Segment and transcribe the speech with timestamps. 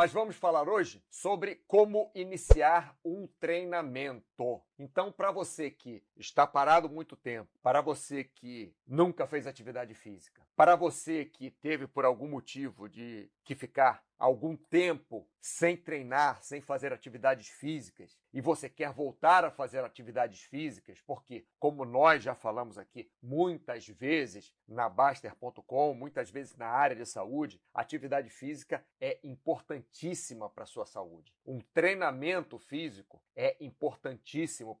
[0.00, 4.27] Mas vamos falar hoje sobre como iniciar um treinamento.
[4.78, 10.46] Então, para você que está parado muito tempo, para você que nunca fez atividade física,
[10.54, 16.60] para você que teve por algum motivo de que ficar algum tempo sem treinar, sem
[16.60, 22.34] fazer atividades físicas, e você quer voltar a fazer atividades físicas, porque, como nós já
[22.34, 29.18] falamos aqui muitas vezes na Baster.com, muitas vezes na área de saúde, atividade física é
[29.22, 31.32] importantíssima para a sua saúde.
[31.46, 34.27] Um treinamento físico é importantíssimo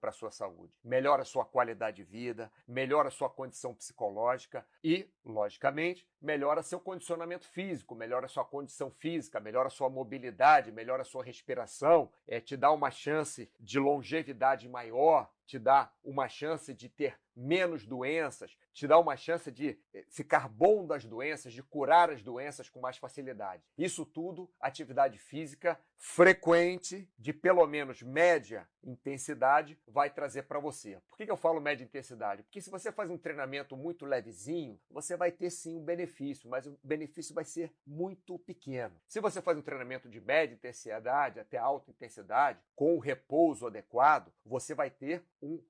[0.00, 0.72] para a sua saúde.
[0.84, 6.78] Melhora a sua qualidade de vida, melhora a sua condição psicológica e, logicamente, melhora seu
[6.78, 12.70] condicionamento físico, melhora sua condição física, melhora sua mobilidade, melhora sua respiração, é, te dá
[12.70, 18.98] uma chance de longevidade maior, te dá uma chance de ter menos doenças, te dá
[18.98, 23.62] uma chance de eh, ficar bom das doenças, de curar as doenças com mais facilidade.
[23.78, 31.00] Isso tudo, atividade física frequente, de pelo menos média intensidade, vai trazer para você.
[31.08, 32.44] Por que eu falo média intensidade?
[32.44, 36.66] Porque se você faz um treinamento muito levezinho, você vai ter sim um benefício, mas
[36.66, 38.94] o benefício vai ser muito pequeno.
[39.08, 44.32] Se você faz um treinamento de média intensidade até alta intensidade, com o repouso adequado,
[44.46, 45.60] você vai ter um,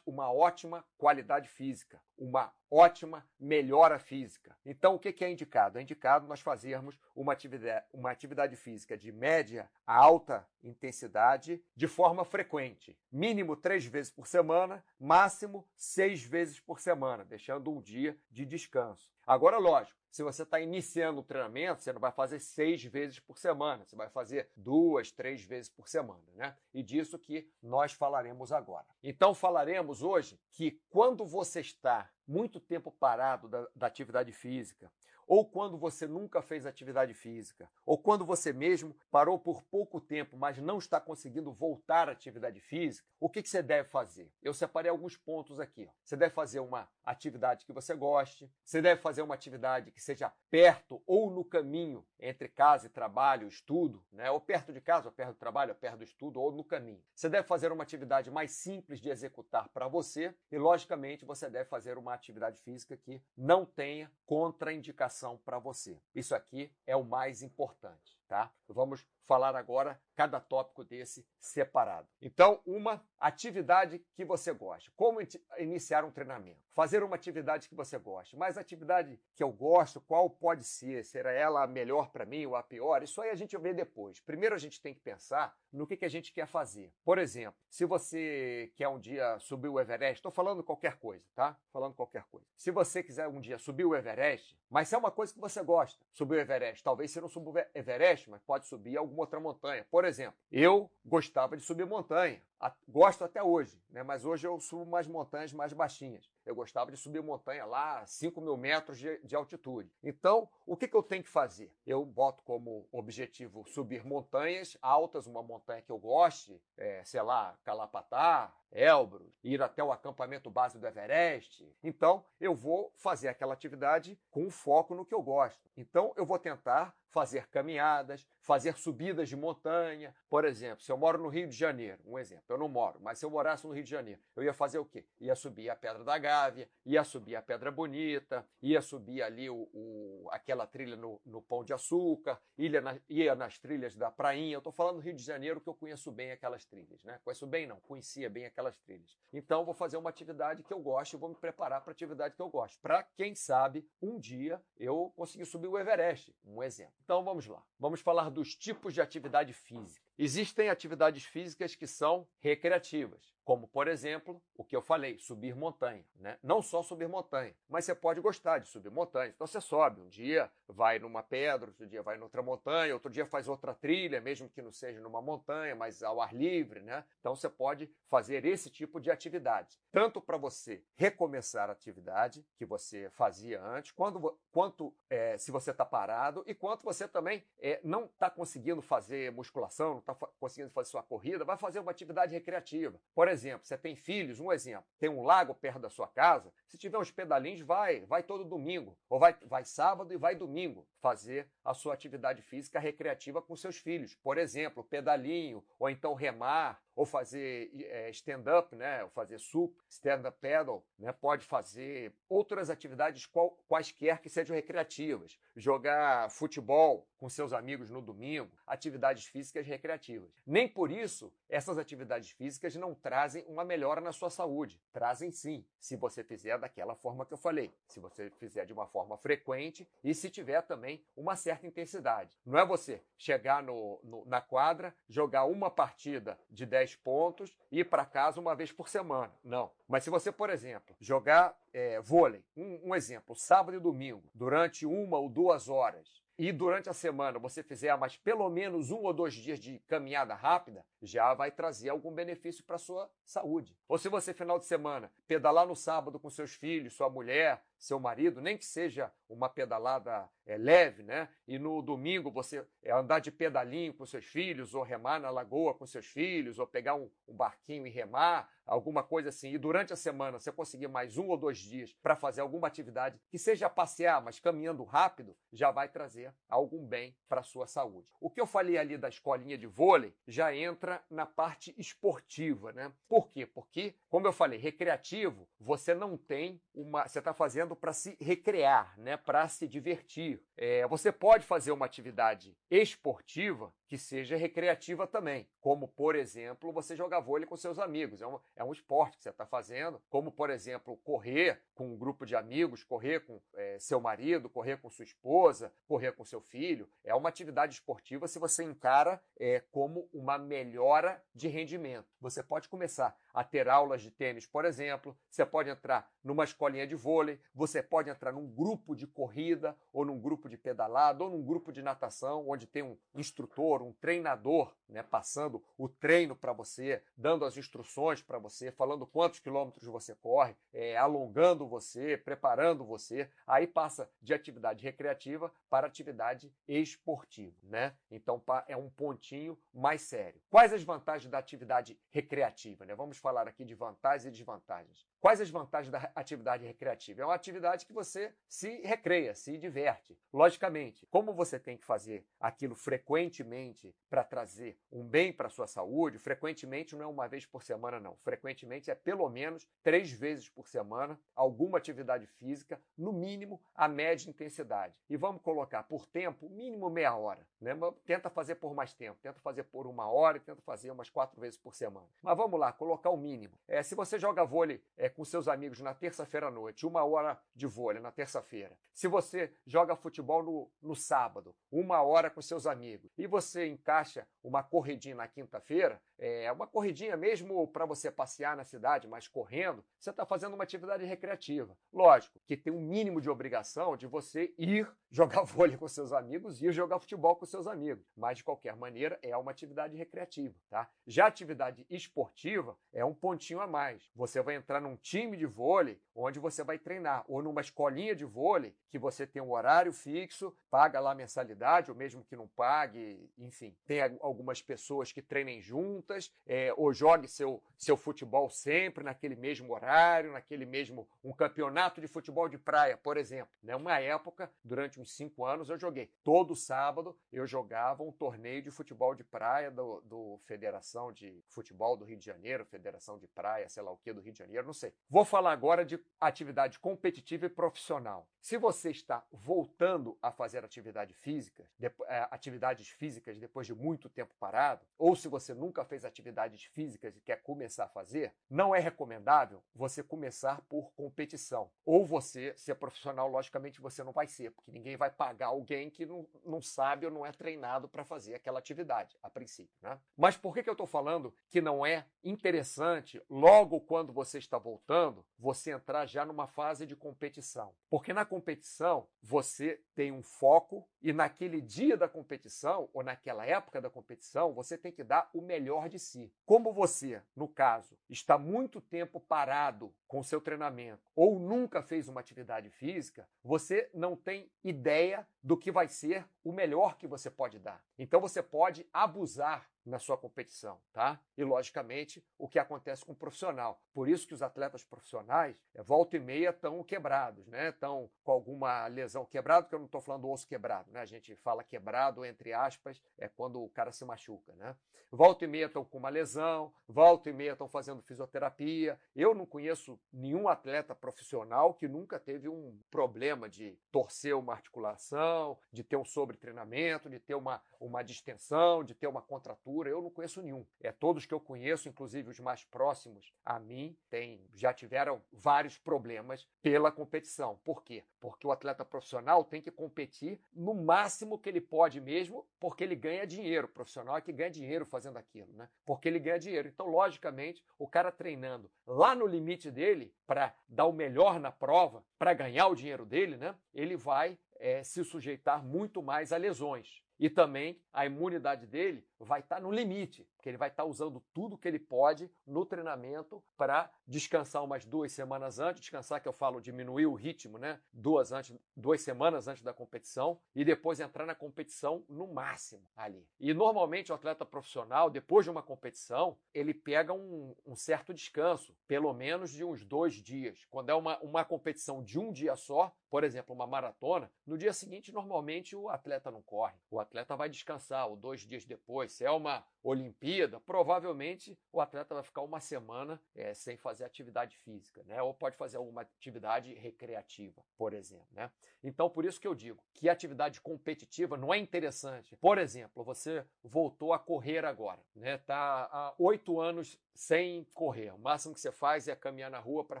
[0.06, 1.17] uma ótima qualidade
[1.48, 4.56] física, uma ótima melhora física.
[4.64, 5.78] Então, o que é indicado?
[5.78, 11.86] É indicado nós fazermos uma atividade, uma atividade física de média a alta intensidade de
[11.86, 12.98] forma frequente.
[13.10, 19.12] Mínimo três vezes por semana, máximo seis vezes por semana, deixando um dia de descanso.
[19.26, 23.38] Agora, lógico, se você está iniciando o treinamento, você não vai fazer seis vezes por
[23.38, 26.56] semana, você vai fazer duas, três vezes por semana, né?
[26.72, 28.86] E disso que nós falaremos agora.
[29.02, 34.90] Então, falaremos hoje que quando você está muito tempo parado da, da atividade física,
[35.28, 40.38] ou quando você nunca fez atividade física, ou quando você mesmo parou por pouco tempo,
[40.38, 44.32] mas não está conseguindo voltar à atividade física, o que, você deve fazer?
[44.42, 45.88] Eu separei alguns pontos aqui.
[46.02, 50.32] Você deve fazer uma atividade que você goste, você deve fazer uma atividade que seja
[50.50, 54.30] perto ou no caminho entre casa e trabalho, estudo, né?
[54.30, 57.02] ou perto de casa, ou perto do trabalho, ou perto do estudo, ou no caminho.
[57.14, 61.68] Você deve fazer uma atividade mais simples de executar para você e, logicamente, você deve
[61.68, 66.00] fazer uma atividade física que não tenha contraindicação para você.
[66.14, 68.52] Isso aqui é o mais importante tá?
[68.68, 72.08] Vamos falar agora cada tópico desse separado.
[72.20, 74.90] Então, uma atividade que você gosta.
[74.96, 75.20] Como
[75.58, 76.60] iniciar um treinamento?
[76.74, 78.36] Fazer uma atividade que você gosta.
[78.36, 81.04] Mas a atividade que eu gosto, qual pode ser?
[81.04, 83.02] Será ela a melhor para mim ou a pior?
[83.02, 84.20] Isso aí a gente vê depois.
[84.20, 86.92] Primeiro a gente tem que pensar no que, que a gente quer fazer.
[87.04, 91.56] Por exemplo, se você quer um dia subir o Everest, estou falando qualquer coisa, tá?
[91.72, 92.46] Falando qualquer coisa.
[92.56, 95.62] Se você quiser um dia subir o Everest, mas se é uma coisa que você
[95.62, 99.38] gosta, subir o Everest, talvez você não suba o Everest mas pode subir alguma outra
[99.38, 99.86] montanha.
[99.90, 102.42] Por exemplo, eu gostava de subir montanha,
[102.88, 104.02] gosto até hoje, né?
[104.02, 106.28] mas hoje eu subo mais montanhas mais baixinhas.
[106.44, 109.90] Eu gostava de subir montanha lá, 5 mil metros de, de altitude.
[110.02, 111.72] Então, o que, que eu tenho que fazer?
[111.86, 117.56] Eu boto como objetivo subir montanhas altas, uma montanha que eu goste, é, sei lá,
[117.64, 121.64] Calapatá, Elbrus, ir até o acampamento base do Everest.
[121.82, 125.70] Então, eu vou fazer aquela atividade com foco no que eu gosto.
[125.76, 130.14] Então, eu vou tentar fazer caminhadas, fazer subidas de montanha.
[130.28, 133.18] Por exemplo, se eu moro no Rio de Janeiro, um exemplo, eu não moro, mas
[133.18, 135.04] se eu morasse no Rio de Janeiro, eu ia fazer o quê?
[135.20, 139.68] Ia subir a Pedra da Gávea, ia subir a Pedra Bonita, ia subir ali o,
[139.72, 144.54] o aquela trilha no, no, Pão de Açúcar, ia, na, ia nas trilhas da Prainha.
[144.54, 147.20] Eu estou falando do Rio de Janeiro que eu conheço bem aquelas trilhas, né?
[147.24, 149.16] Conheço bem, não, conhecia bem aquelas trilhas.
[149.32, 152.34] Então, vou fazer uma atividade que eu gosto e vou me preparar para a atividade
[152.34, 152.78] que eu gosto.
[152.80, 156.94] Para, quem sabe, um dia eu conseguir subir o Everest, um exemplo.
[157.04, 157.62] Então, vamos lá.
[157.78, 160.07] Vamos falar dos tipos de atividade física.
[160.18, 166.04] Existem atividades físicas que são recreativas, como, por exemplo, o que eu falei, subir montanha.
[166.16, 166.36] Né?
[166.42, 169.32] Não só subir montanha, mas você pode gostar de subir montanha.
[169.34, 173.24] Então você sobe, um dia vai numa pedra, outro dia vai noutra montanha, outro dia
[173.24, 176.80] faz outra trilha, mesmo que não seja numa montanha, mas ao ar livre.
[176.80, 177.02] Né?
[177.20, 182.66] Então você pode fazer esse tipo de atividade, tanto para você recomeçar a atividade que
[182.66, 187.80] você fazia antes, quando, quanto é, se você está parado, e quanto você também é,
[187.82, 193.00] não está conseguindo fazer musculação, está conseguindo fazer sua corrida, vai fazer uma atividade recreativa.
[193.14, 196.78] Por exemplo, você tem filhos, um exemplo, tem um lago perto da sua casa, se
[196.78, 201.48] tiver uns pedalinhos, vai, vai todo domingo, ou vai, vai sábado e vai domingo fazer
[201.64, 204.14] a sua atividade física recreativa com seus filhos.
[204.16, 209.04] Por exemplo, pedalinho, ou então remar, ou fazer é, stand-up, né?
[209.04, 211.12] ou fazer sup, stand-up paddle, né?
[211.12, 215.38] pode fazer outras atividades qual, quaisquer que sejam recreativas.
[215.54, 220.30] Jogar futebol, com seus amigos no domingo, atividades físicas recreativas.
[220.44, 224.80] Nem por isso essas atividades físicas não trazem uma melhora na sua saúde.
[224.92, 228.86] Trazem sim, se você fizer daquela forma que eu falei, se você fizer de uma
[228.86, 232.38] forma frequente e se tiver também uma certa intensidade.
[232.44, 237.80] Não é você chegar no, no, na quadra, jogar uma partida de 10 pontos e
[237.80, 239.32] ir para casa uma vez por semana.
[239.44, 239.70] Não.
[239.86, 244.86] Mas se você, por exemplo, jogar é, vôlei, um, um exemplo, sábado e domingo, durante
[244.86, 249.12] uma ou duas horas, e durante a semana você fizer mais pelo menos um ou
[249.12, 253.76] dois dias de caminhada rápida, já vai trazer algum benefício para sua saúde.
[253.88, 258.00] Ou se você, final de semana, pedalar no sábado com seus filhos, sua mulher, seu
[258.00, 261.28] marido, nem que seja uma pedalada é, leve, né?
[261.46, 265.74] E no domingo você é, andar de pedalinho com seus filhos, ou remar na lagoa
[265.74, 269.52] com seus filhos, ou pegar um, um barquinho e remar, alguma coisa assim.
[269.52, 273.18] E durante a semana você conseguir mais um ou dois dias para fazer alguma atividade
[273.30, 278.08] que seja passear, mas caminhando rápido, já vai trazer algum bem para a sua saúde.
[278.20, 282.92] O que eu falei ali da escolinha de vôlei já entra na parte esportiva, né?
[283.08, 283.46] Por quê?
[283.46, 287.06] Porque, como eu falei, recreativo, você não tem uma.
[287.06, 290.40] Você está fazendo fazendo para se recrear, né, para se divertir.
[290.56, 296.94] É, você pode fazer uma atividade esportiva que seja recreativa também, como, por exemplo, você
[296.94, 298.20] jogar vôlei com seus amigos.
[298.20, 301.96] É um, é um esporte que você está fazendo, como, por exemplo, correr com um
[301.96, 306.40] grupo de amigos, correr com é, seu marido, correr com sua esposa, correr com seu
[306.40, 306.88] filho.
[307.02, 312.06] É uma atividade esportiva se você encara é, como uma melhora de rendimento.
[312.20, 316.86] Você pode começar a ter aulas de tênis, por exemplo, você pode entrar numa escolinha
[316.86, 321.30] de vôlei, você pode entrar num grupo de corrida, ou num grupo de pedalada, ou
[321.30, 326.52] num grupo de natação, onde tem um instrutor, um treinador, né, passando o treino para
[326.52, 332.84] você, dando as instruções para você, falando quantos quilômetros você corre, é, alongando você, preparando
[332.84, 333.30] você.
[333.46, 337.94] Aí passa de atividade recreativa para atividade esportiva, né?
[338.10, 340.40] Então é um pontinho mais sério.
[340.50, 342.84] Quais as vantagens da atividade recreativa?
[342.86, 342.94] Né?
[342.94, 345.06] Vamos falar aqui de vantagens e desvantagens.
[345.20, 347.22] Quais as vantagens da atividade recreativa?
[347.22, 350.18] É uma atividade que você se recreia, se diverte.
[350.32, 353.67] Logicamente, como você tem que fazer aquilo frequentemente
[354.08, 358.00] para trazer um bem para a sua saúde, frequentemente não é uma vez por semana,
[358.00, 358.16] não.
[358.16, 364.28] Frequentemente é pelo menos três vezes por semana alguma atividade física, no mínimo a média
[364.28, 364.94] intensidade.
[365.08, 367.46] E vamos colocar por tempo, mínimo meia hora.
[367.60, 367.72] Né?
[368.04, 371.40] Tenta fazer por mais tempo, tenta fazer por uma hora e tenta fazer umas quatro
[371.40, 372.08] vezes por semana.
[372.22, 373.58] Mas vamos lá, colocar o mínimo.
[373.66, 377.40] É, se você joga vôlei é, com seus amigos na terça-feira à noite, uma hora
[377.54, 378.76] de vôlei na terça-feira.
[378.92, 384.26] Se você joga futebol no, no sábado, uma hora com seus amigos, e você encaixa
[384.42, 389.84] uma corridinha na quinta-feira, é uma corridinha mesmo para você passear na cidade, mas correndo,
[390.00, 391.76] você está fazendo uma atividade recreativa.
[391.92, 396.60] Lógico que tem um mínimo de obrigação de você ir jogar vôlei com seus amigos
[396.60, 400.90] ir jogar futebol com seus amigos, mas de qualquer maneira é uma atividade recreativa, tá?
[401.06, 404.10] Já atividade esportiva é um pontinho a mais.
[404.14, 408.24] Você vai entrar num time de vôlei onde você vai treinar, ou numa escolinha de
[408.24, 413.30] vôlei que você tem um horário fixo, paga lá mensalidade, ou mesmo que não pague,
[413.48, 419.34] enfim, tem algumas pessoas que treinem juntas, é, ou jogue seu, seu futebol sempre naquele
[419.34, 423.52] mesmo horário, naquele mesmo um campeonato de futebol de praia, por exemplo.
[423.62, 423.74] Né?
[423.74, 426.12] Uma época, durante uns cinco anos, eu joguei.
[426.22, 431.96] Todo sábado eu jogava um torneio de futebol de praia do, do Federação de Futebol
[431.96, 434.66] do Rio de Janeiro, Federação de Praia, sei lá o que do Rio de Janeiro,
[434.66, 434.92] não sei.
[435.08, 438.28] Vou falar agora de atividade competitiva e profissional.
[438.40, 444.34] Se você está voltando a fazer atividade física, é, atividades físicas depois de muito tempo
[444.38, 448.78] parado, ou se você nunca fez atividades físicas e quer começar a fazer, não é
[448.78, 451.70] recomendável você começar por competição.
[451.84, 456.04] Ou você ser profissional, logicamente você não vai ser, porque ninguém vai pagar alguém que
[456.04, 459.74] não, não sabe ou não é treinado para fazer aquela atividade, a princípio.
[459.80, 459.98] Né?
[460.16, 464.58] Mas por que, que eu estou falando que não é interessante, logo quando você está
[464.58, 467.74] voltando, você entrar já numa fase de competição?
[467.90, 473.80] Porque na competição, você tem um foco e naquele dia da competição, ou naquela época
[473.80, 476.32] da competição, você tem que dar o melhor de si.
[476.46, 482.20] Como você, no caso, está muito tempo parado com seu treinamento ou nunca fez uma
[482.20, 487.58] atividade física, você não tem ideia do que vai ser o melhor que você pode
[487.58, 487.84] dar.
[487.98, 491.20] Então você pode abusar na sua competição, tá?
[491.36, 493.80] E logicamente o que acontece com o profissional.
[493.92, 497.70] Por isso que os atletas profissionais, é, volta e meia, estão quebrados, né?
[497.70, 501.00] Estão com alguma lesão quebrada, porque eu não estou falando osso quebrado, né?
[501.00, 504.76] A gente fala quebrado entre aspas, é quando o cara se machuca, né?
[505.10, 509.00] Volta e meia estão com uma lesão, volta e meia estão fazendo fisioterapia.
[509.16, 515.58] Eu não conheço nenhum atleta profissional que nunca teve um problema de torcer uma articulação,
[515.72, 519.77] de ter um sobretreinamento, de ter uma, uma distensão, de ter uma contratura.
[519.86, 520.66] Eu não conheço nenhum.
[520.80, 525.78] É todos que eu conheço, inclusive os mais próximos a mim, tem, já tiveram vários
[525.78, 527.60] problemas pela competição.
[527.64, 528.04] Por quê?
[528.20, 532.96] Porque o atleta profissional tem que competir no máximo que ele pode mesmo, porque ele
[532.96, 533.66] ganha dinheiro.
[533.66, 535.68] O profissional é que ganha dinheiro fazendo aquilo, né?
[535.84, 536.68] Porque ele ganha dinheiro.
[536.68, 542.04] Então, logicamente, o cara treinando lá no limite dele para dar o melhor na prova,
[542.18, 543.54] para ganhar o dinheiro dele, né?
[543.74, 547.02] Ele vai é, se sujeitar muito mais a lesões.
[547.18, 550.88] E também a imunidade dele vai estar tá no limite, porque ele vai estar tá
[550.88, 555.80] usando tudo que ele pode no treinamento para descansar umas duas semanas antes.
[555.80, 557.80] Descansar, que eu falo, diminuir o ritmo, né?
[557.92, 563.26] Duas, antes, duas semanas antes da competição e depois entrar na competição no máximo ali.
[563.40, 568.76] E normalmente o atleta profissional, depois de uma competição, ele pega um, um certo descanso,
[568.86, 570.64] pelo menos de uns dois dias.
[570.70, 574.72] Quando é uma, uma competição de um dia só, por exemplo, uma maratona, no dia
[574.72, 576.76] seguinte, normalmente o atleta não corre.
[576.90, 579.12] O atleta vai descansar, ou dois dias depois.
[579.12, 584.54] Se é uma Olimpíada, provavelmente o atleta vai ficar uma semana é, sem fazer atividade
[584.58, 585.22] física, né?
[585.22, 588.50] Ou pode fazer alguma atividade recreativa, por exemplo, né?
[588.84, 592.36] Então, por isso que eu digo que atividade competitiva não é interessante.
[592.36, 595.38] Por exemplo, você voltou a correr agora, né?
[595.38, 598.14] Tá há oito anos sem correr.
[598.14, 600.00] O máximo que você faz é caminhar na rua para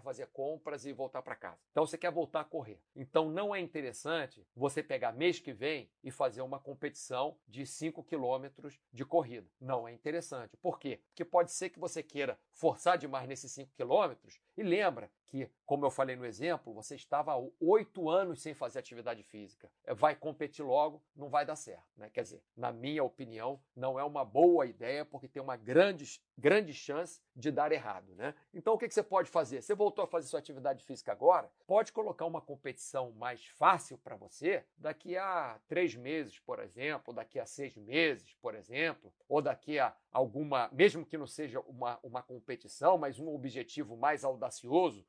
[0.00, 1.58] fazer compras e voltar para casa.
[1.72, 2.80] Então você quer voltar a correr.
[2.94, 8.04] Então não é interessante você pegar mês que vem e fazer uma competição de 5
[8.04, 9.48] quilômetros de corrida.
[9.60, 10.56] Não é interessante.
[10.56, 11.00] Por quê?
[11.08, 15.84] Porque pode ser que você queira forçar demais nesses 5 quilômetros e lembra que, como
[15.84, 19.70] eu falei no exemplo, você estava oito anos sem fazer atividade física.
[19.84, 21.86] É, vai competir logo, não vai dar certo.
[21.96, 22.10] Né?
[22.10, 26.72] Quer dizer, na minha opinião, não é uma boa ideia, porque tem uma grande, grande
[26.72, 28.14] chance de dar errado.
[28.14, 28.34] Né?
[28.52, 29.62] Então, o que, que você pode fazer?
[29.62, 31.50] Você voltou a fazer sua atividade física agora?
[31.66, 37.38] Pode colocar uma competição mais fácil para você daqui a três meses, por exemplo, daqui
[37.38, 42.22] a seis meses, por exemplo, ou daqui a alguma, mesmo que não seja uma, uma
[42.22, 44.47] competição, mas um objetivo mais audacioso,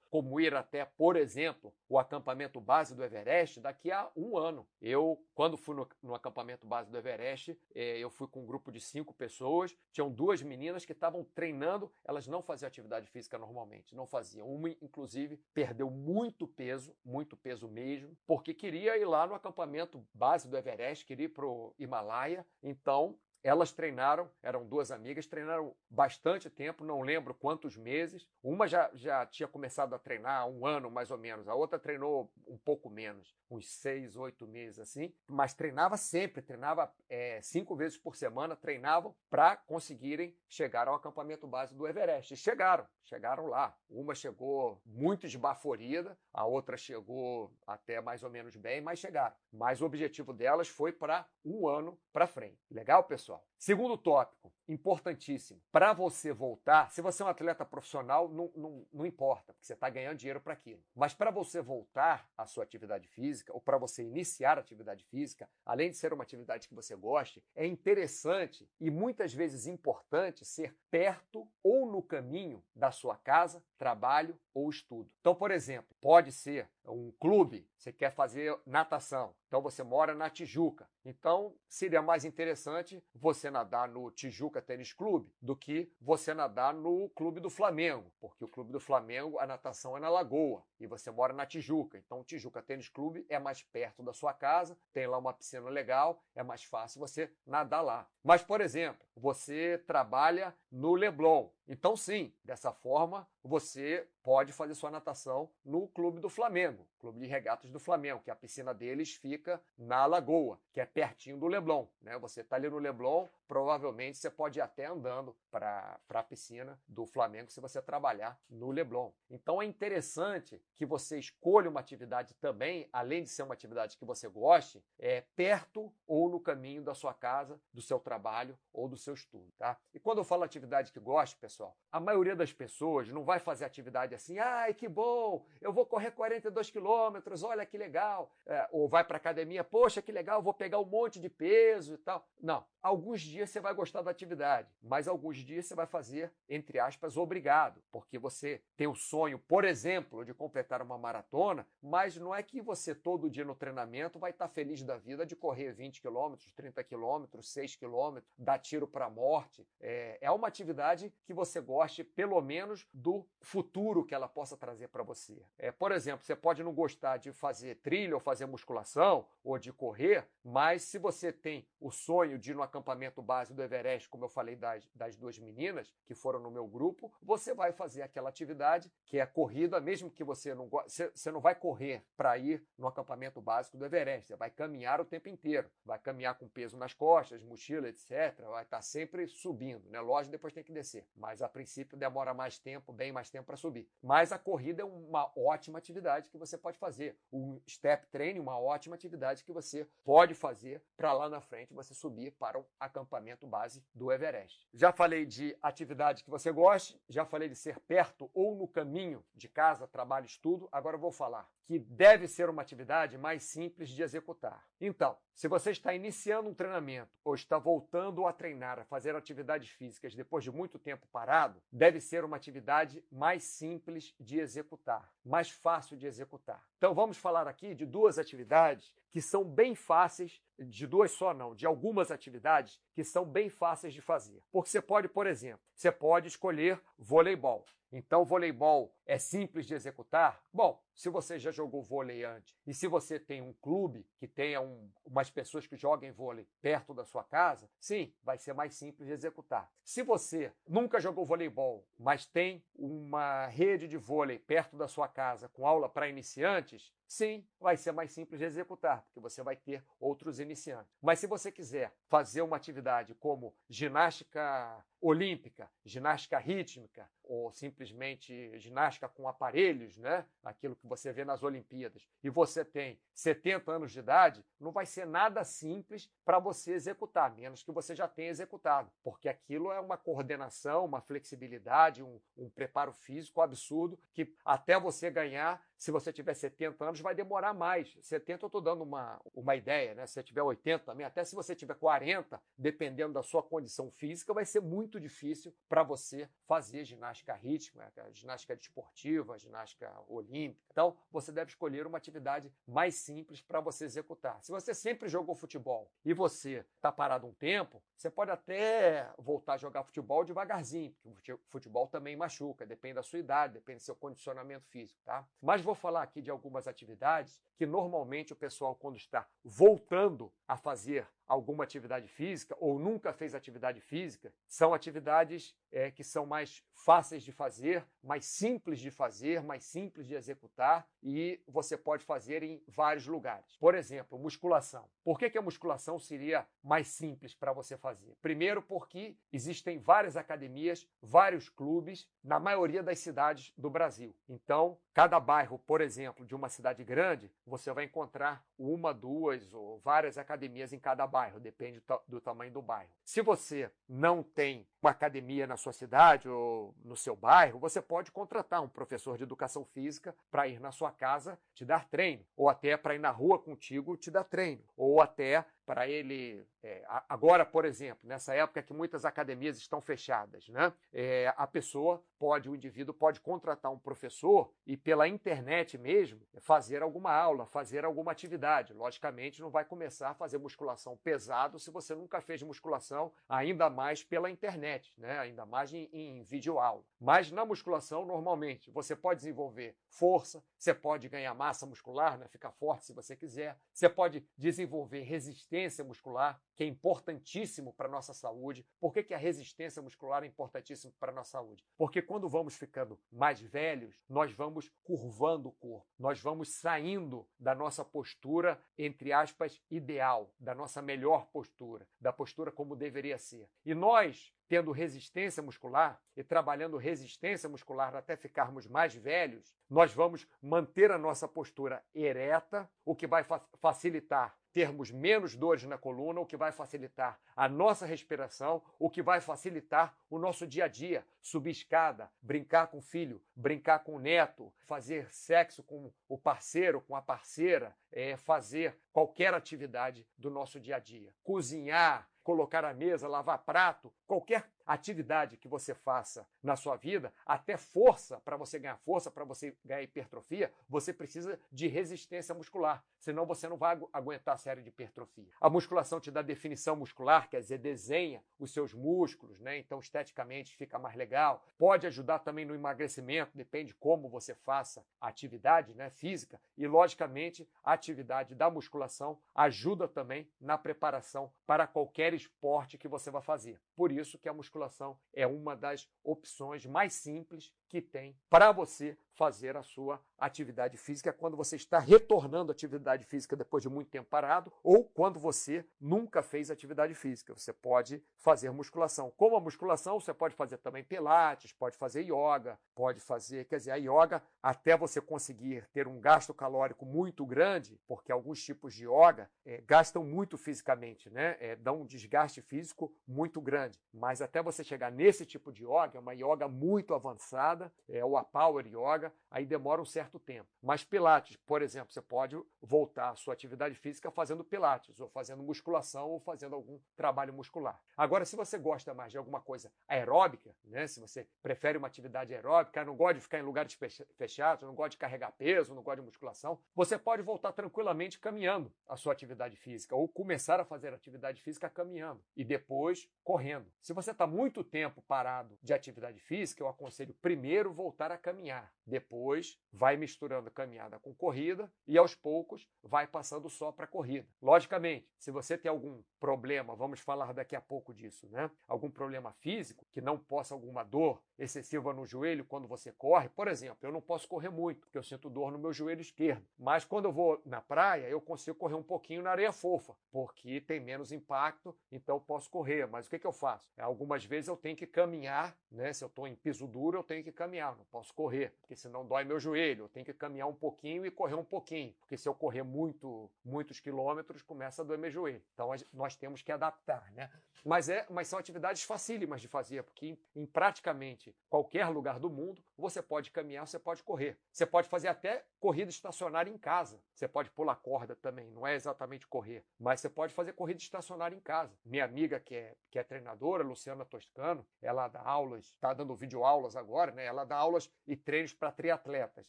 [0.09, 4.67] como ir até, por exemplo, o acampamento base do Everest daqui a um ano.
[4.81, 8.71] Eu, quando fui no, no acampamento base do Everest, eh, eu fui com um grupo
[8.71, 13.95] de cinco pessoas, tinham duas meninas que estavam treinando, elas não faziam atividade física normalmente,
[13.95, 14.47] não faziam.
[14.47, 20.49] Uma, inclusive, perdeu muito peso, muito peso mesmo, porque queria ir lá no acampamento base
[20.49, 26.49] do Everest, queria ir para o Himalaia, então elas treinaram, eram duas amigas, treinaram bastante
[26.49, 28.27] tempo, não lembro quantos meses.
[28.43, 31.79] Uma já, já tinha começado a treinar há um ano mais ou menos, a outra
[31.79, 37.75] treinou um pouco menos, uns seis, oito meses assim, mas treinava sempre, treinava é, cinco
[37.75, 42.33] vezes por semana, treinavam para conseguirem chegar ao acampamento base do Everest.
[42.33, 43.75] E chegaram, chegaram lá.
[43.89, 49.35] Uma chegou muito esbaforida, a outra chegou até mais ou menos bem, mas chegaram.
[49.51, 52.59] Mas o objetivo delas foi para um ano para frente.
[52.69, 53.28] Legal, pessoal?
[53.57, 55.61] Segundo tópico, importantíssimo.
[55.71, 59.73] Para você voltar, se você é um atleta profissional, não, não, não importa, porque você
[59.73, 60.81] está ganhando dinheiro para aquilo.
[60.95, 65.49] Mas para você voltar à sua atividade física, ou para você iniciar a atividade física,
[65.65, 70.75] além de ser uma atividade que você goste, é interessante e muitas vezes importante ser
[70.91, 75.09] perto ou no caminho da sua casa, trabalho ou estudo.
[75.19, 80.29] Então, por exemplo, pode ser um clube, você quer fazer natação, então você mora na
[80.29, 80.87] Tijuca.
[81.05, 87.09] Então seria mais interessante você nadar no Tijuca Tênis Clube do que você nadar no
[87.09, 91.11] Clube do Flamengo, porque o Clube do Flamengo a natação é na Lagoa e você
[91.11, 91.97] mora na Tijuca.
[91.97, 95.69] Então o Tijuca Tênis Clube é mais perto da sua casa, tem lá uma piscina
[95.69, 98.07] legal, é mais fácil você nadar lá.
[98.23, 101.49] Mas, por exemplo, você trabalha no Leblon.
[101.67, 107.27] Então, sim, dessa forma você pode fazer sua natação no Clube do Flamengo, Clube de
[107.27, 111.87] Regatas do Flamengo, que a piscina deles fica na Lagoa, que é pertinho do Leblon.
[112.01, 112.17] Né?
[112.19, 117.05] Você está ali no Leblon, provavelmente você pode ir até andando para a piscina do
[117.05, 119.11] Flamengo se você trabalhar no Leblon.
[119.29, 124.05] Então é interessante que você escolha uma atividade também, além de ser uma atividade que
[124.05, 128.97] você goste, é perto ou no caminho da sua casa, do seu trabalho ou do
[128.97, 129.51] seu estudo.
[129.57, 129.77] Tá?
[129.93, 133.65] E quando eu falo atividade que goste, pessoal, a maioria das pessoas não vai fazer
[133.65, 138.31] atividade assim, ai, que bom, eu vou correr 42 quilômetros, olha que legal.
[138.45, 141.97] É, ou vai para academia, poxa, que legal, vou pegar um monte de peso e
[141.97, 142.27] tal.
[142.41, 146.79] Não, alguns dias você vai gostar da atividade, mas alguns dias você vai fazer, entre
[146.79, 152.33] aspas, obrigado, porque você tem o sonho, por exemplo, de completar uma maratona, mas não
[152.33, 156.01] é que você todo dia no treinamento vai estar feliz da vida de correr 20
[156.01, 159.65] quilômetros, 30 quilômetros, 6 quilômetros, dar tiro para a morte.
[159.79, 165.03] É uma atividade que você goste, pelo menos, do futuro que ela possa trazer para
[165.03, 165.45] você.
[165.57, 169.71] É, por exemplo, você pode não gostar de fazer trilha ou fazer musculação ou de
[169.71, 174.25] correr, mas se você tem o sonho de ir no acampamento base do Everest, como
[174.25, 178.29] eu falei das, das duas meninas que foram no meu grupo, você vai fazer aquela
[178.29, 182.65] atividade que é corrida, mesmo que você não você, você não vai correr para ir
[182.77, 186.77] no acampamento básico do Everest, você vai caminhar o tempo inteiro, vai caminhar com peso
[186.77, 188.39] nas costas, mochila, etc.
[188.49, 189.99] Vai estar sempre subindo, né?
[189.99, 193.57] Lógico, depois tem que descer, mas a princípio demora mais tempo, bem mais tempo para
[193.57, 193.87] subir.
[194.01, 197.17] Mas a corrida é uma ótima atividade que você pode fazer.
[197.31, 201.93] O step training, uma ótima atividade que você pode fazer para lá na frente você
[201.93, 204.67] subir para o acampamento base do Everest.
[204.73, 209.23] Já falei de atividade que você goste, já falei de ser perto ou no caminho
[209.33, 210.69] de casa, trabalho, estudo.
[210.71, 214.67] Agora eu vou falar que deve ser uma atividade mais simples de executar.
[214.81, 219.69] Então, se você está iniciando um treinamento ou está voltando a treinar, a fazer atividades
[219.69, 225.49] físicas depois de muito tempo parado, deve ser uma atividade mais simples de executar, mais
[225.49, 226.63] fácil de executar.
[226.77, 231.55] Então, vamos falar aqui de duas atividades que são bem fáceis, de duas só não,
[231.55, 234.43] de algumas atividades que são bem fáceis de fazer.
[234.51, 237.65] Porque você pode, por exemplo, você pode escolher voleibol.
[237.91, 240.39] Então, voleibol é simples de executar?
[240.53, 244.61] Bom, se você já jogou vôlei antes e se você tem um clube que tenha
[244.61, 249.07] um, umas pessoas que joguem vôlei perto da sua casa, sim, vai ser mais simples
[249.07, 249.71] de executar.
[249.83, 255.49] Se você nunca jogou voleibol, mas tem uma rede de vôlei perto da sua casa
[255.49, 259.83] com aula para iniciantes, sim, vai ser mais simples de executar, porque você vai ter
[259.99, 260.93] outros iniciantes.
[261.01, 268.98] Mas se você quiser fazer uma atividade como ginástica olímpica, ginástica rítmica ou simplesmente ginástica
[269.07, 270.25] com aparelhos, né?
[270.43, 274.85] Aquilo que você vê nas Olimpíadas, e você tem 70 anos de idade, não vai
[274.85, 279.79] ser nada simples para você executar, menos que você já tenha executado, porque aquilo é
[279.79, 286.11] uma coordenação, uma flexibilidade, um, um preparo físico absurdo que até você ganhar se você
[286.11, 287.97] tiver 70 anos, vai demorar mais.
[288.01, 290.05] 70 eu estou dando uma, uma ideia, né?
[290.05, 294.33] Se você tiver 80 também, até se você tiver 40, dependendo da sua condição física,
[294.33, 300.61] vai ser muito difícil para você fazer ginástica rítmica, ginástica desportiva, ginástica olímpica.
[300.69, 304.43] Então, você deve escolher uma atividade mais simples para você executar.
[304.43, 309.53] Se você sempre jogou futebol e você está parado um tempo, você pode até voltar
[309.53, 313.83] a jogar futebol devagarzinho, porque o futebol também machuca, depende da sua idade, depende do
[313.83, 315.25] seu condicionamento físico, tá?
[315.41, 320.57] Mas vou falar aqui de algumas atividades que normalmente o pessoal, quando está voltando a
[320.57, 326.63] fazer alguma atividade física ou nunca fez atividade física, são atividades é, que são mais
[326.73, 332.41] fáceis de fazer, mais simples de fazer, mais simples de executar e você pode fazer
[332.41, 333.57] em vários lugares.
[333.57, 334.89] Por exemplo, musculação.
[335.03, 338.17] Por que, que a musculação seria mais simples para você fazer?
[338.21, 344.15] Primeiro, porque existem várias academias, vários clubes na maioria das cidades do Brasil.
[344.27, 349.79] Então, cada bairro, por exemplo, de uma cidade grande, você vai encontrar uma, duas ou
[349.79, 352.89] várias academias em cada bairro bairro, depende do tamanho do bairro.
[353.03, 358.09] Se você não tem uma academia na sua cidade ou no seu bairro, você pode
[358.09, 362.47] contratar um professor de educação física para ir na sua casa te dar treino, ou
[362.47, 366.43] até para ir na rua contigo te dar treino, ou até para ele.
[366.63, 370.73] É, agora, por exemplo, nessa época que muitas academias estão fechadas, né?
[370.91, 376.81] É, a pessoa pode, o indivíduo pode contratar um professor e pela internet mesmo fazer
[376.81, 378.73] alguma aula, fazer alguma atividade.
[378.73, 384.03] Logicamente, não vai começar a fazer musculação pesado se você nunca fez musculação, ainda mais
[384.03, 385.19] pela internet, né?
[385.19, 386.83] Ainda mais em, em vídeo aula.
[386.99, 392.27] Mas na musculação, normalmente, você pode desenvolver força, você pode ganhar massa muscular, né?
[392.27, 397.87] ficar forte se você quiser, você pode desenvolver resistência resistência muscular, que é importantíssimo para
[397.87, 398.65] a nossa saúde.
[398.79, 401.65] Por que, que a resistência muscular é importantíssimo para a nossa saúde?
[401.77, 407.53] Porque quando vamos ficando mais velhos, nós vamos curvando o corpo, nós vamos saindo da
[407.53, 413.49] nossa postura, entre aspas, ideal, da nossa melhor postura, da postura como deveria ser.
[413.65, 420.27] E nós, tendo resistência muscular e trabalhando resistência muscular até ficarmos mais velhos, nós vamos
[420.41, 426.19] manter a nossa postura ereta, o que vai fa facilitar termos menos dores na coluna,
[426.19, 430.67] o que vai facilitar a nossa respiração, o que vai facilitar o nosso dia a
[430.67, 431.05] dia.
[431.21, 436.81] Subir escada, brincar com o filho, brincar com o neto, fazer sexo com o parceiro,
[436.81, 441.13] com a parceira, é, fazer qualquer atividade do nosso dia a dia.
[441.23, 447.57] Cozinhar, colocar a mesa, lavar prato, qualquer atividade que você faça na sua vida, até
[447.57, 453.25] força, para você ganhar força, para você ganhar hipertrofia, você precisa de resistência muscular, senão
[453.25, 455.31] você não vai aguentar a série de hipertrofia.
[455.41, 459.57] A musculação te dá definição muscular, quer dizer, desenha os seus músculos, né?
[459.57, 461.08] Então esteticamente fica mais legal.
[461.57, 467.47] Pode ajudar também no emagrecimento, depende como você faça a atividade, né, física, e logicamente
[467.63, 473.59] a atividade da musculação ajuda também na preparação para qualquer esporte que você vai fazer.
[473.75, 478.97] Por isso que a musculação é uma das opções mais simples que tem para você
[479.19, 483.89] fazer a sua atividade física quando você está retornando à atividade física depois de muito
[483.89, 487.33] tempo parado ou quando você nunca fez atividade física.
[487.33, 489.11] Você pode fazer musculação.
[489.17, 493.71] Como a musculação, você pode fazer também pilates, pode fazer yoga, pode fazer, quer dizer,
[493.71, 498.85] a yoga até você conseguir ter um gasto calórico muito grande, porque alguns tipos de
[498.85, 501.35] yoga é, gastam muito fisicamente, né?
[501.41, 503.77] É, dão um desgaste físico muito grande.
[503.93, 508.17] Mas até você chegar nesse tipo de yoga, é uma yoga muito avançada, é o
[508.17, 510.47] a Power Yoga, aí demora um certo tempo.
[510.61, 515.43] Mas Pilates, por exemplo, você pode voltar à sua atividade física fazendo Pilates, ou fazendo
[515.43, 517.81] musculação, ou fazendo algum trabalho muscular.
[517.97, 520.87] Agora, se você gosta mais de alguma coisa aeróbica, né?
[520.87, 523.77] se você prefere uma atividade aeróbica, não gosta de ficar em lugares
[524.17, 528.71] fechados, não gosta de carregar peso, não gosta de musculação, você pode voltar tranquilamente caminhando
[528.87, 533.71] a sua atividade física, ou começar a fazer atividade física caminhando e depois correndo.
[533.81, 538.71] Se você está muito tempo parado de atividade física, eu aconselho primeiro voltar a caminhar.
[538.85, 544.27] Depois vai misturando caminhada com corrida e aos poucos vai passando só para corrida.
[544.41, 548.49] Logicamente, se você tem algum problema, vamos falar daqui a pouco disso, né?
[548.67, 553.47] Algum problema físico que não possa alguma dor excessiva no joelho quando você corre, por
[553.47, 556.83] exemplo, eu não posso correr muito porque eu sinto dor no meu joelho esquerdo, mas
[556.83, 560.79] quando eu vou na praia eu consigo correr um pouquinho na areia fofa porque tem
[560.79, 562.87] menos impacto, então eu posso correr.
[562.87, 563.71] Mas o que, que eu faço?
[563.77, 565.93] Algumas vezes eu tenho que caminhar, né?
[565.93, 569.05] Se eu estou em piso duro eu tenho que caminhar, não posso correr porque senão
[569.05, 569.85] dói meu joelho.
[569.85, 573.31] Eu tenho que caminhar um pouquinho e correr um pouquinho, porque se eu correr muito,
[573.45, 575.41] muitos quilômetros, começa a doer meu joelho.
[575.53, 577.31] Então nós temos que adaptar, né?
[577.63, 582.29] Mas, é, mas são atividades facílimas de fazer, porque em, em praticamente qualquer lugar do
[582.29, 584.37] mundo você pode caminhar, você pode correr.
[584.51, 587.01] Você pode fazer até corrida estacionária em casa.
[587.13, 591.35] Você pode pular corda também, não é exatamente correr, mas você pode fazer corrida estacionária
[591.35, 591.77] em casa.
[591.85, 596.43] Minha amiga que é, que é treinadora, Luciana Toscano, ela dá aulas, está dando vídeo
[596.43, 597.25] aulas agora, né?
[597.25, 599.45] Ela dá aulas e treinos para triatletas,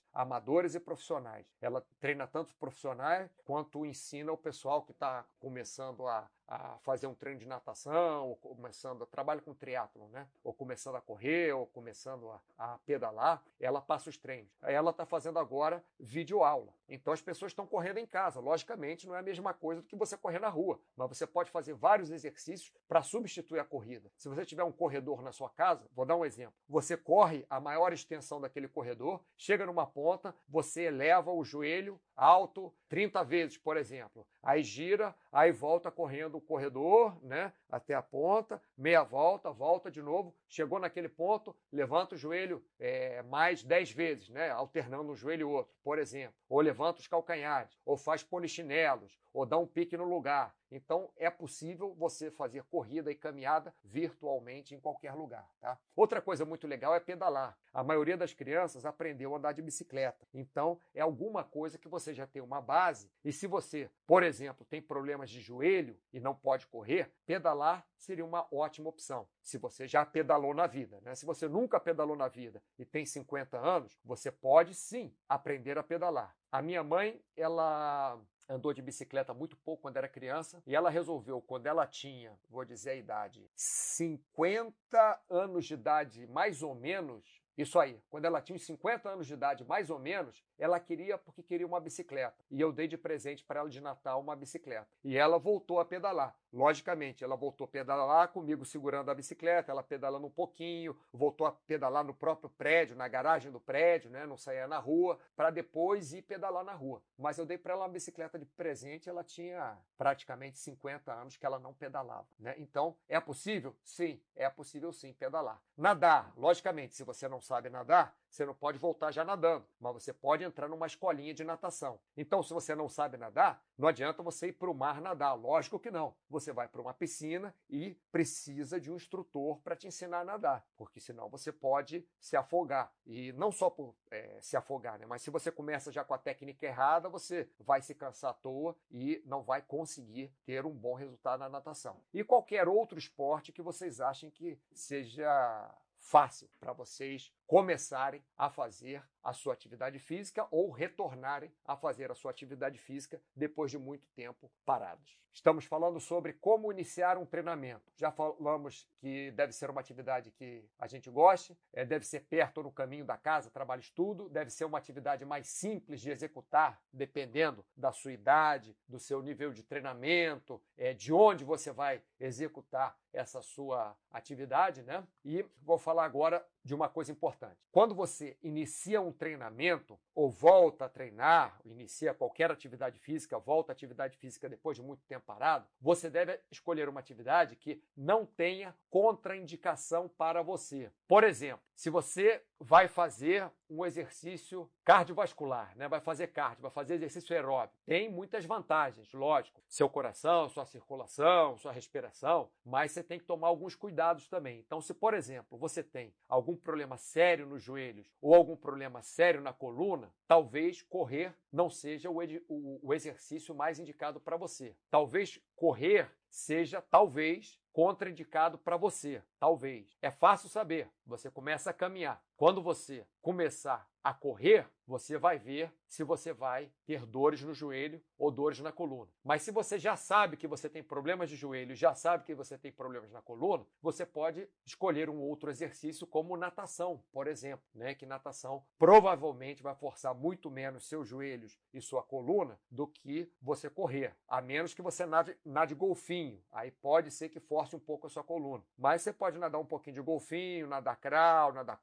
[0.12, 1.46] amadores e profissionais.
[1.60, 7.14] Ela treina tanto profissionais quanto ensina o pessoal que está começando a, a fazer um
[7.14, 10.26] treino de natação, ou começando a trabalhar com triatlon, né?
[10.42, 14.50] Ou começando a correr, ou começando a, a pedalar, ela passa os treinos.
[14.62, 16.74] Ela está fazendo agora vídeo aula.
[16.88, 18.40] Então as pessoas estão correndo em casa.
[18.40, 21.52] Logicamente, não é a mesma coisa do que você correr na rua, mas você pode
[21.52, 24.10] fazer vários exercícios para substituir a corrida.
[24.16, 26.54] Se você tiver um corredor na sua casa, vou dar um exemplo.
[26.68, 32.74] Você corre a maior extensão daquele corredor, chega numa ponta, você eleva o joelho alto
[32.88, 34.26] 30 vezes, por exemplo.
[34.42, 40.02] Aí gira, aí volta correndo o corredor, né, até a ponta, meia volta, volta de
[40.02, 45.42] novo, chegou naquele ponto, levanta o joelho é, mais 10 vezes, né, alternando um joelho
[45.42, 46.34] e outro, por exemplo.
[46.48, 50.54] Ou levanta os calcanhares, ou faz polichinelos, ou dá um pique no lugar.
[50.70, 55.48] Então é possível você fazer corrida e caminhada virtualmente em qualquer lugar.
[55.60, 55.78] Tá?
[55.96, 57.58] Outra coisa muito legal é pedalar.
[57.72, 60.26] A maioria das crianças aprendeu a andar de bicicleta.
[60.32, 63.10] Então é alguma coisa que você já tem uma base.
[63.24, 68.24] E se você, por exemplo, tem problemas de joelho e não pode correr, pedalar seria
[68.24, 69.28] uma ótima opção.
[69.42, 71.00] Se você já pedalou na vida.
[71.02, 71.14] Né?
[71.14, 75.82] Se você nunca pedalou na vida e tem 50 anos, você pode sim aprender a
[75.82, 76.36] pedalar.
[76.50, 81.40] A minha mãe, ela andou de bicicleta muito pouco quando era criança e ela resolveu,
[81.40, 87.78] quando ela tinha, vou dizer a idade, 50 anos de idade, mais ou menos, isso
[87.78, 91.42] aí, quando ela tinha uns 50 anos de idade, mais ou menos, ela queria porque
[91.42, 92.36] queria uma bicicleta.
[92.50, 94.88] E eu dei de presente para ela de Natal uma bicicleta.
[95.04, 96.34] E ela voltou a pedalar.
[96.52, 101.52] Logicamente, ela voltou a pedalar comigo segurando a bicicleta, ela pedalando um pouquinho, voltou a
[101.52, 104.26] pedalar no próprio prédio, na garagem do prédio, né?
[104.26, 107.02] não saía na rua, para depois ir pedalar na rua.
[107.16, 111.46] Mas eu dei para ela uma bicicleta de presente, ela tinha praticamente 50 anos que
[111.46, 112.26] ela não pedalava.
[112.38, 112.54] Né?
[112.58, 113.76] Então, é possível?
[113.84, 115.62] Sim, é possível sim pedalar.
[115.76, 119.94] Nadar, logicamente, se você não não sabe nadar, você não pode voltar já nadando, mas
[119.94, 121.98] você pode entrar numa escolinha de natação.
[122.14, 125.34] Então, se você não sabe nadar, não adianta você ir para o mar nadar.
[125.34, 126.14] Lógico que não.
[126.28, 130.66] Você vai para uma piscina e precisa de um instrutor para te ensinar a nadar,
[130.76, 132.92] porque senão você pode se afogar.
[133.06, 135.06] E não só por é, se afogar, né?
[135.06, 138.76] mas se você começa já com a técnica errada, você vai se cansar à toa
[138.90, 141.96] e não vai conseguir ter um bom resultado na natação.
[142.12, 149.02] E qualquer outro esporte que vocês achem que seja fácil para vocês começarem a fazer
[149.24, 154.06] a sua atividade física ou retornarem a fazer a sua atividade física depois de muito
[154.14, 155.18] tempo parados.
[155.32, 157.92] Estamos falando sobre como iniciar um treinamento.
[157.96, 162.58] Já falamos que deve ser uma atividade que a gente goste, é, deve ser perto
[162.58, 166.80] ou no caminho da casa, trabalho, estudo, deve ser uma atividade mais simples de executar,
[166.92, 172.98] dependendo da sua idade, do seu nível de treinamento, é, de onde você vai executar
[173.12, 175.06] essa sua atividade, né?
[175.24, 177.39] E vou falar agora de uma coisa importante.
[177.70, 183.74] Quando você inicia um treinamento ou volta a treinar, inicia qualquer atividade física, volta à
[183.74, 188.74] atividade física depois de muito tempo parado, você deve escolher uma atividade que não tenha
[188.88, 190.90] contraindicação para você.
[191.06, 195.88] Por exemplo, se você vai fazer um exercício cardiovascular, né?
[195.88, 197.78] vai fazer cardio, vai fazer exercício aeróbico.
[197.86, 199.62] Tem muitas vantagens, lógico.
[199.66, 204.58] Seu coração, sua circulação, sua respiração, mas você tem que tomar alguns cuidados também.
[204.58, 209.40] Então, se, por exemplo, você tem algum problema sério nos joelhos ou algum problema sério
[209.40, 212.18] na coluna, talvez correr não seja o,
[212.48, 214.76] o, o exercício mais indicado para você.
[214.90, 219.22] Talvez correr seja, talvez, contraindicado para você.
[219.38, 219.96] Talvez.
[220.00, 220.90] É fácil saber.
[221.06, 222.22] Você começa a caminhar.
[222.40, 228.02] Quando você começar a correr, você vai ver se você vai ter dores no joelho
[228.18, 229.10] ou dores na coluna.
[229.22, 232.58] Mas se você já sabe que você tem problemas de joelho, já sabe que você
[232.58, 237.94] tem problemas na coluna, você pode escolher um outro exercício como natação, por exemplo, né?
[237.94, 243.68] Que natação provavelmente vai forçar muito menos seus joelhos e sua coluna do que você
[243.68, 246.42] correr, a menos que você nade, nade golfinho.
[246.50, 248.64] Aí pode ser que force um pouco a sua coluna.
[248.76, 251.76] Mas você pode nadar um pouquinho de golfinho, nadar crawl, nadar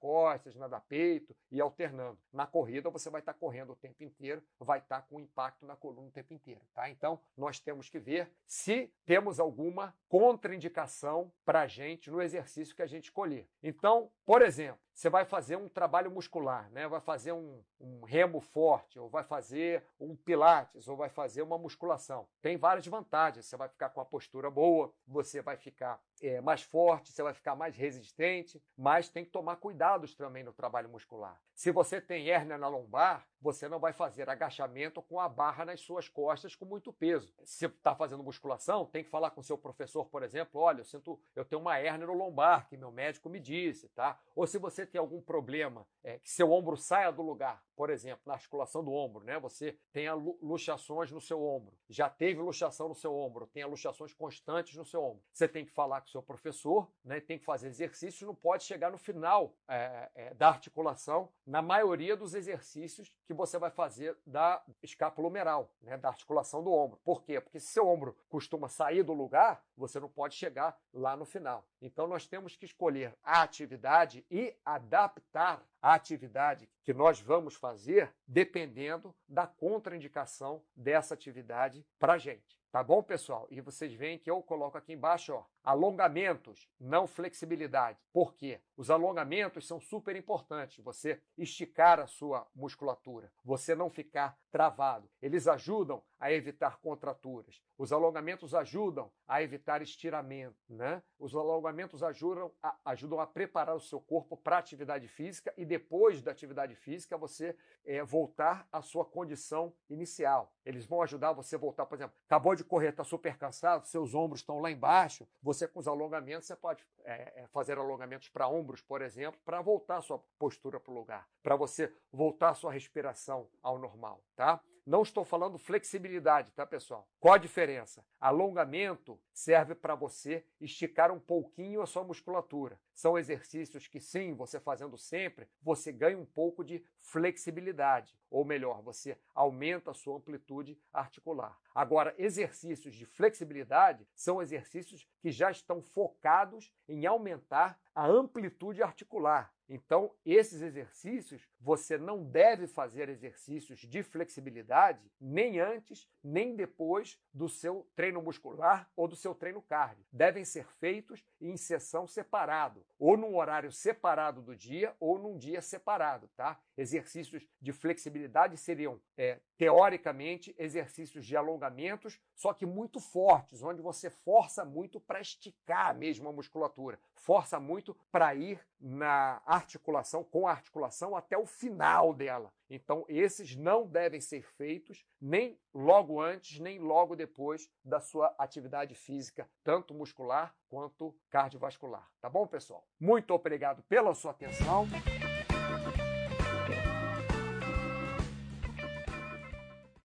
[0.47, 2.17] costas, nadar peito e alternando.
[2.31, 6.07] Na corrida você vai estar correndo o tempo inteiro, vai estar com impacto na coluna
[6.07, 6.89] o tempo inteiro, tá?
[6.89, 12.81] Então nós temos que ver se temos alguma contraindicação para a gente no exercício que
[12.81, 13.47] a gente escolher.
[13.61, 16.87] Então, por exemplo, você vai fazer um trabalho muscular, né?
[16.87, 21.55] vai fazer um, um, remo forte, ou vai fazer um pilates, ou vai fazer uma
[21.55, 22.27] musculação.
[22.41, 23.45] Tem várias vantagens.
[23.45, 27.35] Você vai ficar com a postura boa, você vai ficar é, mais forte, você vai
[27.35, 31.39] ficar mais resistente, mas tem que tomar cuidados também no trabalho muscular.
[31.53, 35.81] Se você tem hérnia na lombar, você não vai fazer agachamento com a barra nas
[35.81, 37.33] suas costas com muito peso.
[37.43, 41.19] Se está fazendo musculação, tem que falar com seu professor, por exemplo, olha, eu sinto,
[41.35, 44.19] eu tenho uma hérnia no lombar que meu médico me disse, tá?
[44.35, 48.23] Ou se você tem algum problema, é, que seu ombro saia do lugar, por exemplo,
[48.25, 49.39] na articulação do ombro, né?
[49.39, 54.75] Você tenha luxações no seu ombro, já teve luxação no seu ombro, tenha luxações constantes
[54.75, 55.23] no seu ombro.
[55.31, 57.21] Você tem que falar com o seu professor, né?
[57.21, 62.17] Tem que fazer exercícios, não pode chegar no final é, é, da articulação, na maioria
[62.17, 65.97] dos exercícios que você vai fazer da escapulomeral, né?
[65.97, 66.99] Da articulação do ombro.
[67.03, 67.39] Por quê?
[67.39, 71.63] Porque se seu ombro costuma sair do lugar, você não pode chegar lá no final.
[71.79, 78.13] Então nós temos que escolher a atividade e adaptar a atividade que nós vamos fazer
[78.27, 82.59] dependendo da contraindicação dessa atividade para a gente.
[82.71, 83.47] Tá bom, pessoal?
[83.49, 87.99] E vocês veem que eu coloco aqui embaixo, ó, alongamentos, não flexibilidade.
[88.13, 88.61] Por quê?
[88.77, 90.81] Os alongamentos são super importantes.
[90.81, 95.09] Você esticar a sua musculatura, você não ficar travado.
[95.21, 97.61] Eles ajudam a evitar contraturas.
[97.77, 101.03] Os alongamentos ajudam a evitar estiramento, né?
[101.19, 106.21] Os alongamentos ajudam a, ajudam a preparar o seu corpo para atividade física e depois
[106.21, 110.53] da atividade física você é, voltar à sua condição inicial.
[110.65, 114.15] Eles vão ajudar você a voltar, por exemplo, acabou de correr, está super cansado, seus
[114.15, 118.49] ombros estão lá embaixo, você com os alongamentos, você pode é, é fazer alongamentos para
[118.49, 123.49] ombros, por exemplo, para voltar sua postura para o lugar, para você voltar sua respiração
[123.63, 124.61] ao normal, tá?
[124.85, 127.09] Não estou falando flexibilidade, tá, pessoal?
[127.19, 128.05] Qual a diferença?
[128.21, 132.79] Alongamento serve para você esticar um pouquinho a sua musculatura.
[132.97, 138.17] São exercícios que, sim, você fazendo sempre, você ganha um pouco de flexibilidade.
[138.29, 141.57] ou melhor, você aumenta a sua amplitude articular.
[141.73, 149.53] Agora, exercícios de flexibilidade são exercícios que já estão focados em aumentar a amplitude articular.
[149.69, 157.49] Então, esses exercícios, você não deve fazer exercícios de flexibilidade nem antes, nem depois do
[157.49, 160.05] seu treino muscular ou do seu treino cardio.
[160.11, 165.61] Devem ser feitos em sessão separado, ou num horário separado do dia ou num dia
[165.61, 166.59] separado, tá?
[166.77, 174.09] Exercícios de flexibilidade seriam, é, teoricamente, exercícios de alongamentos, só que muito fortes, onde você
[174.09, 180.51] força muito para esticar mesmo a musculatura, força muito para ir na articulação, com a
[180.51, 182.53] articulação até o final dela.
[182.69, 188.93] Então, esses não devem ser feitos nem logo antes, nem logo depois da sua atividade
[188.93, 192.09] física, tanto muscular quanto cardiovascular.
[192.21, 192.87] Tá bom, pessoal?
[192.99, 194.85] Muito obrigado pela sua atenção.